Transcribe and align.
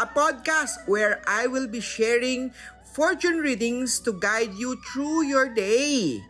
a 0.00 0.06
podcast 0.08 0.88
where 0.88 1.20
I 1.28 1.48
will 1.48 1.68
be 1.68 1.80
sharing 1.80 2.52
fortune 2.92 3.40
readings 3.40 4.00
to 4.04 4.16
guide 4.16 4.56
you 4.56 4.80
through 4.92 5.28
your 5.28 5.52
day. 5.52 6.20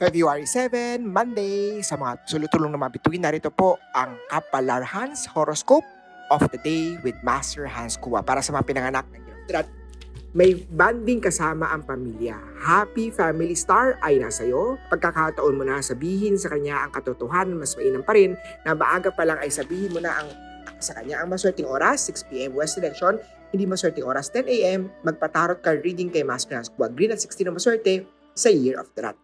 February 0.00 0.48
7, 0.48 1.04
Monday, 1.04 1.84
sa 1.84 2.00
mga 2.00 2.24
sulutulong 2.24 2.72
na 2.72 2.80
mga 2.80 2.92
bituin, 2.96 3.20
narito 3.20 3.52
po 3.52 3.76
ang 3.92 4.16
Kapalar 4.32 4.80
Hans 4.80 5.28
Horoscope 5.28 5.84
of 6.32 6.40
the 6.48 6.60
Day 6.64 6.96
with 7.04 7.16
Master 7.20 7.68
Hans 7.68 8.00
Kua 8.00 8.24
para 8.24 8.40
sa 8.40 8.56
mga 8.56 8.64
pinanganak 8.64 9.04
ng 9.12 9.22
Ginoo 9.44 9.80
may 10.30 10.54
banding 10.54 11.18
kasama 11.18 11.74
ang 11.74 11.82
pamilya. 11.82 12.38
Happy 12.62 13.10
Family 13.10 13.58
Star 13.58 13.98
ay 13.98 14.22
nasa 14.22 14.46
iyo. 14.46 14.78
Pagkakataon 14.86 15.58
mo 15.58 15.66
na 15.66 15.82
sabihin 15.82 16.38
sa 16.38 16.54
kanya 16.54 16.86
ang 16.86 16.94
katotohanan, 16.94 17.58
mas 17.58 17.74
mainam 17.74 18.06
pa 18.06 18.14
rin 18.14 18.38
na 18.62 18.78
maaga 18.78 19.10
pa 19.10 19.26
lang 19.26 19.42
ay 19.42 19.50
sabihin 19.50 19.90
mo 19.90 19.98
na 19.98 20.22
ang 20.22 20.30
sa 20.80 20.96
kanya 20.98 21.20
ang 21.20 21.28
maswerteng 21.28 21.68
oras, 21.68 22.08
6pm 22.08 22.56
West 22.56 22.80
Direction, 22.80 23.20
hindi 23.52 23.68
maswerteng 23.68 24.08
oras, 24.08 24.32
10am, 24.32 24.90
magpatarot 25.04 25.60
card 25.60 25.84
reading 25.84 26.08
kay 26.08 26.24
Master 26.24 26.56
Hans 26.56 26.72
Kuwag 26.72 26.96
Green 26.96 27.12
at 27.12 27.20
16 27.22 27.46
na 27.46 27.54
maswerte 27.54 28.08
sa 28.34 28.48
Year 28.48 28.80
of 28.80 28.88
the 28.96 29.04
Rat. 29.04 29.18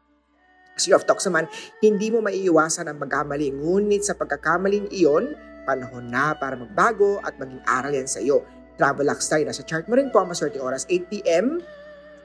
Sa 0.76 0.92
Year 0.92 1.00
of 1.00 1.08
Talks 1.08 1.24
naman, 1.24 1.48
hindi 1.80 2.12
mo 2.12 2.20
maiiwasan 2.20 2.86
ang 2.86 3.00
magkamali, 3.00 3.50
ngunit 3.56 4.04
sa 4.04 4.14
pagkakamaling 4.14 4.92
iyon, 4.92 5.32
panahon 5.66 6.06
na 6.12 6.36
para 6.38 6.54
magbago 6.54 7.18
at 7.26 7.34
maging 7.40 7.58
aral 7.66 7.90
yan 7.90 8.06
sa 8.06 8.22
iyo 8.22 8.46
travel 8.76 9.08
locks 9.08 9.26
tayo. 9.26 9.42
Nasa 9.48 9.64
chart 9.64 9.88
mo 9.88 9.96
rin 9.96 10.12
po 10.12 10.20
ang 10.22 10.28
maswerte 10.30 10.60
oras 10.60 10.84
8pm, 10.86 11.58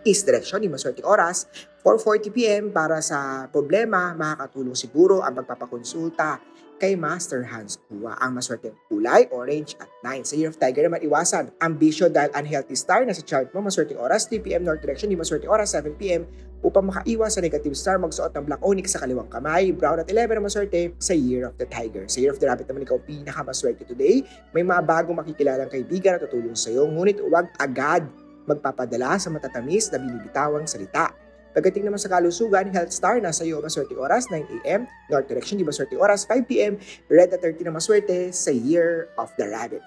east 0.04 0.28
direction, 0.28 0.62
yung 0.62 0.76
maswerte 0.76 1.02
oras. 1.02 1.48
4.40pm 1.82 2.70
para 2.70 3.02
sa 3.02 3.50
problema, 3.50 4.14
makakatulong 4.14 4.78
siguro 4.78 5.26
ang 5.26 5.34
pagpapakonsulta 5.34 6.38
kay 6.82 6.98
Master 6.98 7.46
Hans 7.46 7.78
Kua. 7.86 8.18
Ang 8.18 8.42
maswerte 8.42 8.74
kulay, 8.90 9.30
orange 9.30 9.78
at 9.78 9.86
9. 10.02 10.26
Sa 10.26 10.34
Year 10.34 10.50
of 10.50 10.58
Tiger 10.58 10.90
naman 10.90 11.06
iwasan. 11.06 11.54
Ambisyo 11.62 12.10
dahil 12.10 12.34
unhealthy 12.34 12.74
star, 12.74 13.06
nasa 13.06 13.22
chart 13.22 13.54
mo, 13.54 13.62
maswerte 13.62 13.94
oras, 13.94 14.26
3pm 14.26 14.66
north 14.66 14.82
direction, 14.82 15.14
di 15.14 15.14
maswerte 15.14 15.46
oras, 15.46 15.78
7pm. 15.78 16.26
Upang 16.66 16.90
makaiwas 16.90 17.38
sa 17.38 17.42
negative 17.46 17.78
star, 17.78 18.02
magsuot 18.02 18.34
ng 18.34 18.50
black 18.50 18.62
onyx 18.66 18.98
sa 18.98 19.06
kaliwang 19.06 19.30
kamay, 19.30 19.70
brown 19.70 20.02
at 20.02 20.10
11 20.10 20.42
na 20.42 20.50
maswerte 20.50 20.98
sa 20.98 21.14
Year 21.14 21.46
of 21.46 21.54
the 21.62 21.70
Tiger. 21.70 22.10
Sa 22.10 22.18
Year 22.18 22.34
of 22.34 22.42
the 22.42 22.50
Rabbit 22.50 22.66
naman 22.66 22.82
ikaw 22.90 22.98
pinakamaswerte 23.06 23.86
today. 23.86 24.26
May 24.50 24.66
mga 24.66 24.82
bagong 24.82 25.22
makikilalang 25.22 25.70
kaibigan 25.70 26.18
na 26.18 26.26
tutulong 26.26 26.58
sa 26.58 26.74
iyo, 26.74 26.90
ngunit 26.90 27.22
huwag 27.22 27.46
agad 27.62 28.10
magpapadala 28.50 29.22
sa 29.22 29.30
matatamis 29.30 29.94
na 29.94 30.02
binibitawang 30.02 30.66
salita. 30.66 31.14
Pagdating 31.52 31.84
naman 31.84 32.00
sa 32.00 32.08
kalusugan, 32.08 32.72
Health 32.72 32.96
Star, 32.96 33.20
nasa 33.20 33.44
iyo 33.44 33.60
maswerte 33.60 33.92
oras, 34.00 34.32
9am, 34.32 34.88
North 35.12 35.28
Direction, 35.28 35.60
di 35.60 35.68
maswerte 35.68 36.00
oras, 36.00 36.24
5pm, 36.24 36.80
Red 37.12 37.36
at 37.36 37.44
30 37.44 37.68
na 37.68 37.76
maswerte 37.76 38.32
sa 38.32 38.56
Year 38.56 39.12
of 39.20 39.28
the 39.36 39.44
Rabbit. 39.52 39.84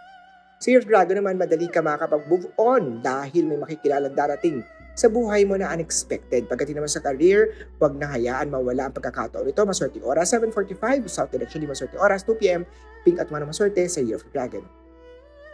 Sa 0.61 0.69
Year 0.69 0.85
of 0.85 0.89
Dragon 0.89 1.17
naman, 1.17 1.41
madali 1.41 1.65
ka 1.73 1.81
makakapag-move 1.81 2.53
on 2.61 3.01
dahil 3.01 3.49
may 3.49 3.57
makikilalang 3.57 4.13
darating 4.13 4.61
sa 4.93 5.09
buhay 5.09 5.49
mo 5.49 5.57
na 5.57 5.73
unexpected. 5.73 6.45
Pagdating 6.53 6.77
naman 6.77 6.93
sa 6.93 7.01
career, 7.01 7.57
huwag 7.81 7.97
na 7.97 8.13
hayaan 8.13 8.53
mawala 8.53 8.93
ang 8.93 8.95
pagkakataon 8.95 9.49
ito. 9.49 9.65
Maswerte 9.65 10.05
oras, 10.05 10.37
7.45, 10.37 11.09
South 11.09 11.33
Direction, 11.33 11.65
di 11.65 11.69
maswerte 11.69 11.97
oras, 11.97 12.29
2pm, 12.29 12.69
Pink 13.09 13.17
at 13.17 13.33
1 13.33 13.41
na 13.41 13.49
maswerte 13.49 13.81
sa 13.89 14.05
Year 14.05 14.21
of 14.21 14.25
the 14.29 14.33
Dragon. 14.37 14.65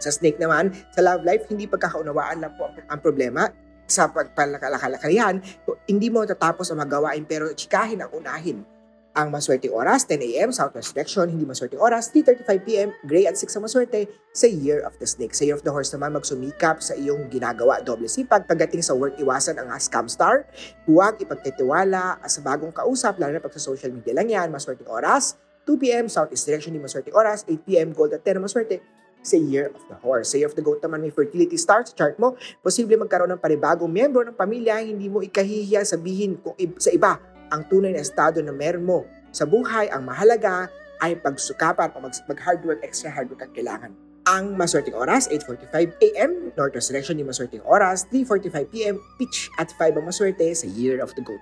Sa 0.03 0.11
snake 0.11 0.43
naman, 0.43 0.75
sa 0.91 0.99
love 1.07 1.23
life, 1.23 1.47
hindi 1.47 1.71
pagkakaunawaan 1.71 2.43
lang 2.43 2.51
po 2.59 2.67
ang 2.67 2.99
problema 2.99 3.47
sa 3.91 4.07
pagpalakalakalayan, 4.07 5.43
hindi 5.83 6.07
mo 6.07 6.23
tatapos 6.23 6.71
ang 6.71 6.79
magawain 6.79 7.27
pero 7.27 7.51
chikahin 7.51 7.99
ang 7.99 8.11
unahin. 8.15 8.63
Ang 9.11 9.27
maswerte 9.27 9.67
oras, 9.67 10.07
10 10.07 10.23
a.m. 10.23 10.55
Southwest 10.55 10.95
Direction, 10.95 11.27
hindi 11.27 11.43
maswerte 11.43 11.75
oras, 11.75 12.07
3.35 12.15 12.63
p.m. 12.63 12.89
Gray 13.03 13.27
at 13.27 13.35
6 13.35 13.59
ang 13.59 13.67
maswerte 13.67 14.07
sa 14.31 14.47
Year 14.47 14.87
of 14.87 14.95
the 15.03 15.07
Snake. 15.07 15.35
Sa 15.35 15.43
Year 15.43 15.59
of 15.59 15.67
the 15.67 15.73
Horse 15.75 15.91
naman, 15.91 16.15
magsumikap 16.15 16.79
sa 16.79 16.95
iyong 16.95 17.27
ginagawa. 17.27 17.83
Doble 17.83 18.07
sipag. 18.07 18.47
Pagdating 18.47 18.79
sa 18.79 18.95
work, 18.95 19.19
iwasan 19.19 19.59
ang 19.59 19.67
scam 19.83 20.07
star. 20.07 20.47
Huwag 20.87 21.19
ipagtitiwala 21.19 22.23
sa 22.23 22.39
bagong 22.39 22.71
kausap, 22.71 23.19
lalo 23.19 23.35
na 23.35 23.43
pag 23.43 23.51
sa 23.51 23.59
social 23.59 23.91
media 23.91 24.15
lang 24.15 24.31
yan. 24.31 24.47
Maswerte 24.47 24.87
oras, 24.87 25.35
2 25.67 25.75
p.m. 25.75 26.07
Southeast 26.07 26.47
Direction, 26.47 26.71
hindi 26.71 26.79
maswerte 26.79 27.11
oras, 27.11 27.43
8 27.43 27.67
p.m. 27.67 27.91
Gold 27.91 28.15
at 28.15 28.23
10 28.23 28.39
maswerte 28.39 28.79
sa 29.21 29.37
Year 29.37 29.69
of 29.73 29.81
the 29.87 29.97
Horse. 30.01 30.33
Sa 30.33 30.41
Year 30.41 30.49
of 30.49 30.57
the 30.57 30.65
Goat 30.65 30.81
naman 30.81 31.05
may 31.05 31.13
fertility 31.13 31.57
star 31.57 31.85
sa 31.85 31.93
chart 31.93 32.17
mo. 32.17 32.35
Posible 32.61 32.97
magkaroon 32.97 33.31
ng 33.37 33.41
panibagong 33.41 33.89
membro 33.89 34.25
ng 34.25 34.35
pamilya, 34.35 34.81
hindi 34.81 35.07
mo 35.07 35.21
ikahihiya 35.21 35.85
sabihin 35.85 36.41
kung 36.41 36.57
sa 36.81 36.89
iba 36.89 37.21
ang 37.53 37.67
tunay 37.69 37.93
na 37.93 38.01
estado 38.01 38.39
na 38.41 38.51
meron 38.51 38.83
mo. 38.83 39.05
Sa 39.31 39.47
buhay, 39.47 39.87
ang 39.91 40.03
mahalaga 40.03 40.67
ay 41.01 41.17
pagsukapan 41.17 41.91
o 41.97 42.03
mag, 42.03 42.13
mag-hard 42.29 42.61
work, 42.63 42.79
extra 42.85 43.09
hard 43.09 43.27
work 43.31 43.41
ang 43.43 43.53
kailangan. 43.53 43.91
Ang 44.29 44.53
maswerteng 44.53 44.93
oras, 44.93 45.25
8.45 45.33 45.97
a.m. 45.97 46.53
Northwest 46.53 46.93
Direction, 46.93 47.17
di 47.17 47.25
maswerteng 47.25 47.65
oras, 47.65 48.05
3.45 48.13 48.69
p.m. 48.69 48.95
Pitch 49.17 49.49
at 49.57 49.73
5 49.73 49.97
ang 49.97 50.05
maswerte 50.05 50.45
sa 50.53 50.69
Year 50.77 51.01
of 51.01 51.09
the 51.17 51.25
Goat. 51.25 51.41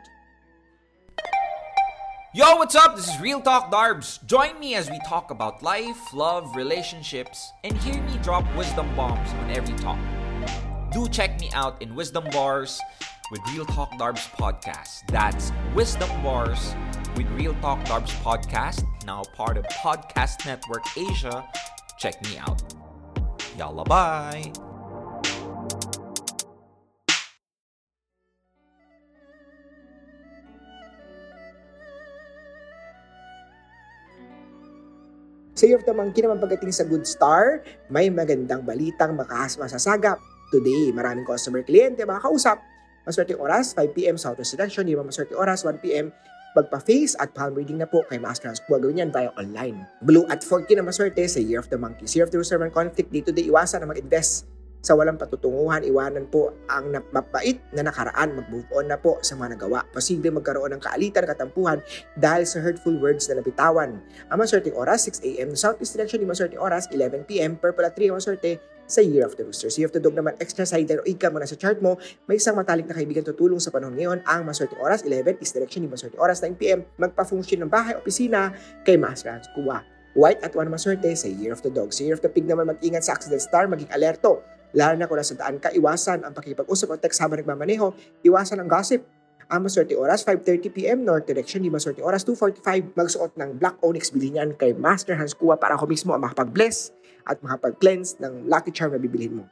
Yo, 2.31 2.57
what's 2.57 2.75
up? 2.75 2.95
This 2.95 3.07
is 3.07 3.19
Real 3.19 3.41
Talk 3.41 3.71
Darbs. 3.71 4.23
Join 4.27 4.59
me 4.59 4.75
as 4.75 4.87
we 4.87 4.99
talk 5.07 5.31
about 5.31 5.63
life, 5.63 6.13
love, 6.13 6.55
relationships, 6.55 7.51
and 7.63 7.75
hear 7.77 7.99
me 8.03 8.19
drop 8.21 8.45
wisdom 8.55 8.95
bombs 8.95 9.31
on 9.31 9.49
every 9.49 9.75
talk. 9.79 9.97
Do 10.91 11.09
check 11.09 11.41
me 11.41 11.49
out 11.55 11.81
in 11.81 11.95
Wisdom 11.95 12.25
Bars 12.31 12.79
with 13.31 13.41
Real 13.51 13.65
Talk 13.65 13.89
Darbs 13.93 14.29
podcast. 14.29 15.07
That's 15.07 15.51
Wisdom 15.73 16.09
Bars 16.21 16.75
with 17.17 17.25
Real 17.31 17.55
Talk 17.61 17.83
Darbs 17.85 18.11
podcast, 18.21 18.83
now 19.07 19.23
part 19.35 19.57
of 19.57 19.65
Podcast 19.65 20.45
Network 20.45 20.85
Asia. 20.95 21.47
Check 21.97 22.23
me 22.25 22.37
out. 22.37 22.61
Yalla 23.57 23.85
bye. 23.85 24.53
Sa 35.59 35.67
Year 35.67 35.75
of 35.75 35.83
the 35.83 35.91
Monkey 35.91 36.23
naman 36.23 36.39
pagdating 36.39 36.71
sa 36.71 36.87
Good 36.87 37.03
Star, 37.03 37.59
may 37.91 38.07
magandang 38.07 38.63
balitang 38.63 39.19
makahas 39.19 39.59
masasagap. 39.59 40.15
Today, 40.55 40.95
maraming 40.95 41.27
customer 41.27 41.67
kliyente 41.67 42.07
makakausap. 42.07 42.63
Maswerte 43.03 43.35
oras, 43.35 43.75
5pm 43.75 44.15
Southwest 44.15 44.55
Direction, 44.55 44.87
di 44.87 44.95
ba 44.95 45.03
maswerte 45.03 45.35
oras, 45.35 45.67
1pm 45.67 46.15
magpa-face 46.55 47.19
at 47.19 47.35
palm 47.35 47.59
reading 47.59 47.75
na 47.75 47.91
po 47.91 48.07
kay 48.07 48.15
Master 48.15 48.47
Hans. 48.47 48.63
Gawin 48.71 49.03
yan 49.03 49.11
via 49.11 49.35
online. 49.35 49.83
Blue 49.99 50.23
at 50.31 50.47
40 50.47 50.79
na 50.79 50.83
maswerte 50.87 51.27
sa 51.27 51.43
Year 51.43 51.59
of 51.59 51.67
the 51.67 51.75
Monkey. 51.75 52.07
Year 52.07 52.23
of 52.23 52.31
the 52.31 52.39
Rooster 52.39 52.55
Conflict, 52.71 53.11
dito 53.11 53.35
day 53.35 53.51
iwasan 53.51 53.83
na 53.83 53.91
mag-invest 53.91 54.47
sa 54.79 54.95
walang 54.95 55.19
patutunguhan, 55.19 55.83
iwanan 55.83 56.23
po 56.31 56.55
ang 56.71 56.95
mapait 57.11 57.59
na 57.75 57.83
nakaraan, 57.83 58.31
mag-move 58.31 58.67
on 58.71 58.87
na 58.87 58.95
po 58.95 59.19
sa 59.19 59.35
mga 59.35 59.59
nagawa. 59.59 59.83
Posible 59.91 60.31
magkaroon 60.31 60.71
ng 60.79 60.81
kaalitan, 60.81 61.27
katampuhan 61.27 61.83
dahil 62.15 62.47
sa 62.47 62.63
hurtful 62.63 62.95
words 62.95 63.27
na 63.27 63.43
nabitawan. 63.43 63.99
Ang 64.31 64.37
maswerteng 64.39 64.79
oras, 64.79 65.03
6 65.11 65.19
a.m. 65.27 65.51
Southeast 65.51 65.99
Direction, 65.99 66.23
yung 66.23 66.31
maswerteng 66.31 66.63
oras, 66.63 66.87
11 66.95 67.27
p.m. 67.27 67.59
Purple 67.59 67.83
at 67.83 67.93
3 67.95 68.07
ang 68.07 68.17
maswerte 68.23 68.63
sa 68.89 69.03
Year 69.03 69.27
of 69.27 69.35
the 69.35 69.43
Rooster. 69.43 69.67
Year 69.75 69.85
of 69.85 69.93
the 69.93 70.01
Dog 70.01 70.15
naman, 70.15 70.39
extra 70.39 70.63
sider 70.63 71.03
o 71.03 71.05
ika 71.05 71.27
mo 71.29 71.43
na 71.43 71.45
sa 71.45 71.59
chart 71.59 71.83
mo, 71.83 71.99
may 72.25 72.39
isang 72.39 72.55
matalik 72.55 72.87
na 72.87 72.95
kaibigan 72.95 73.21
tutulong 73.21 73.59
sa 73.59 73.69
panahon 73.75 73.93
ngayon. 73.99 74.23
Ang 74.25 74.47
maswerteng 74.47 74.79
oras, 74.79 75.03
11, 75.03 75.43
East 75.43 75.53
Direction, 75.59 75.83
yung 75.85 75.93
maswerteng 75.93 76.23
oras, 76.23 76.39
9 76.39 76.55
p.m. 76.55 76.87
Magpa-function 76.95 77.67
ng 77.67 77.69
bahay, 77.69 77.99
opisina 77.99 78.55
kay 78.87 78.95
Master 78.95 79.35
Hans 79.35 79.51
Kuwa. 79.51 79.83
White 80.17 80.41
at 80.41 80.57
1 80.57 80.65
maswerte 80.71 81.11
sa 81.13 81.29
Year 81.29 81.53
of 81.53 81.61
the 81.61 81.69
Dog. 81.69 81.93
Sa 81.93 82.01
Year 82.01 82.17
of 82.17 82.23
the 82.25 82.31
Pig 82.31 82.49
naman, 82.49 82.65
mag-ingat 82.65 83.05
sa 83.05 83.13
accident 83.13 83.45
star, 83.45 83.69
maging 83.69 83.91
alerto 83.93 84.41
Lalo 84.77 84.93
na 84.97 85.09
kung 85.09 85.17
nasa 85.17 85.33
daan 85.33 85.57
ka, 85.57 85.73
iwasan 85.73 86.21
ang 86.21 86.33
pakipag-usap 86.33 86.87
o 86.93 86.95
text 86.97 87.17
habang 87.21 87.41
nagmamaneho, 87.41 87.89
iwasan 88.21 88.61
ang 88.61 88.69
gossip. 88.69 89.01
Ang 89.49 89.65
maswerte 89.65 89.97
oras, 89.97 90.21
5.30pm, 90.21 91.01
north 91.01 91.25
direction, 91.25 91.65
di 91.65 91.73
maswerte 91.73 92.05
oras, 92.05 92.21
2.45, 92.21 92.93
magsuot 92.93 93.33
ng 93.33 93.57
black 93.57 93.81
onyx 93.81 94.13
bilinyan 94.13 94.53
kay 94.53 94.77
Master 94.77 95.17
Hans 95.17 95.33
Kua 95.33 95.57
para 95.57 95.73
ako 95.73 95.89
mismo 95.89 96.13
ang 96.13 96.21
makapag-bless 96.21 96.93
at 97.25 97.41
makapag-cleanse 97.41 98.21
ng 98.21 98.45
lucky 98.45 98.69
charm 98.69 98.93
na 98.93 99.01
bibilhin 99.01 99.41
mo. 99.41 99.49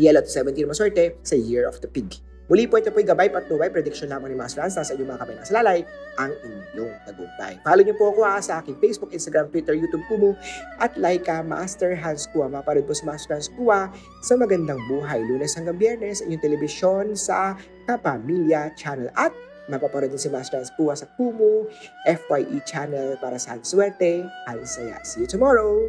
Yellow 0.00 0.24
to 0.24 0.30
17 0.32 0.64
maswerte 0.64 1.20
sa 1.20 1.36
Year 1.36 1.68
of 1.68 1.84
the 1.84 1.88
Pig. 1.88 2.16
Muli 2.44 2.68
po 2.68 2.76
ito 2.76 2.92
po'y 2.92 3.08
gabay 3.08 3.32
patnubay, 3.32 3.72
prediction 3.72 4.12
lamang 4.12 4.32
ni 4.32 4.36
Master 4.36 4.60
Hans 4.60 4.76
sa 4.76 4.92
inyong 4.92 5.16
mga 5.16 5.20
kamay 5.24 5.34
na 5.40 5.48
salalay, 5.48 5.80
ang 6.20 6.32
inyong 6.44 6.92
tagumpay. 7.08 7.56
Follow 7.64 7.80
niyo 7.80 7.96
po 7.96 8.12
ako 8.12 8.20
ha, 8.20 8.36
sa 8.44 8.60
aking 8.60 8.76
Facebook, 8.84 9.16
Instagram, 9.16 9.48
Twitter, 9.48 9.72
YouTube, 9.72 10.04
Kumu, 10.12 10.36
at 10.76 10.92
like 11.00 11.24
ka, 11.24 11.40
Master 11.40 11.96
Hans 11.96 12.28
Kua. 12.28 12.52
Maparoon 12.52 12.84
po 12.84 12.92
si 12.92 13.08
Master 13.08 13.40
Hans 13.40 13.48
Kua 13.56 13.88
sa 14.20 14.36
Magandang 14.36 14.80
Buhay, 14.92 15.24
lunes 15.24 15.56
hanggang 15.56 15.80
biyernes, 15.80 16.20
inyong 16.20 16.44
telebisyon 16.44 17.04
sa 17.16 17.56
Kapamilya 17.88 18.76
Channel. 18.76 19.08
At 19.16 19.32
mapaparoon 19.72 20.12
din 20.12 20.20
si 20.20 20.28
Master 20.28 20.60
Hans 20.60 20.68
Kua 20.76 20.92
sa 20.92 21.08
Kumu, 21.16 21.64
FYE 22.04 22.60
Channel 22.68 23.16
para 23.24 23.40
sa 23.40 23.56
Swerte, 23.64 24.20
Al 24.44 24.60
Saya. 24.68 25.00
See 25.00 25.24
you 25.24 25.28
tomorrow! 25.28 25.88